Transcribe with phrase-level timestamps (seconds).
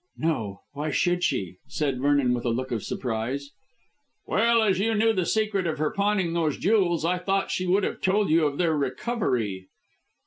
[0.17, 0.61] "No.
[0.73, 3.51] Why should she?" said Vernon with a look of surprise.
[4.25, 7.83] "Well, as you knew the secret of her pawning those jewels, I thought she would
[7.83, 9.67] have told you of their recovery."